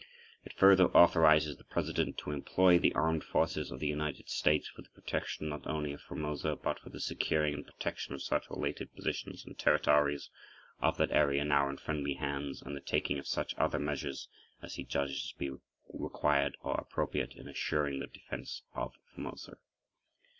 It 0.43 0.53
further 0.53 0.85
authorizes 0.97 1.57
the 1.57 1.63
President 1.63 2.17
to 2.17 2.31
employ 2.31 2.79
the 2.79 2.95
Armed 2.95 3.23
Forces 3.23 3.69
of 3.69 3.79
the 3.79 3.85
United 3.87 4.29
States 4.31 4.67
for 4.67 4.81
the 4.81 4.89
protection 4.89 5.47
not 5.49 5.67
only 5.67 5.93
of 5.93 6.01
Formosa 6.01 6.55
but 6.55 6.79
for 6.79 6.89
"the 6.89 6.99
securing 6.99 7.53
and 7.53 7.67
protection 7.67 8.15
of 8.15 8.23
such 8.23 8.49
related 8.49 8.91
positions 8.95 9.45
and 9.45 9.55
territories 9.59 10.31
of 10.79 10.97
that 10.97 11.11
area 11.11 11.45
now 11.45 11.69
in 11.69 11.77
friendly 11.77 12.15
hands 12.15 12.63
and 12.63 12.75
the 12.75 12.81
taking 12.81 13.19
of 13.19 13.27
such 13.27 13.53
other 13.59 13.77
measures 13.77 14.27
as 14.59 14.73
he 14.73 14.83
judges 14.83 15.29
to 15.33 15.37
be 15.37 15.51
required 15.93 16.57
or 16.63 16.73
appropriate 16.79 17.35
in 17.35 17.47
assuring 17.47 17.99
the 17.99 18.07
defense 18.07 18.63
of 18.73 18.95
Formosa." 19.13 19.57